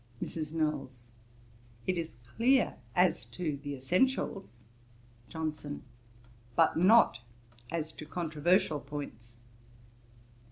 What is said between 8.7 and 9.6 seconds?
points.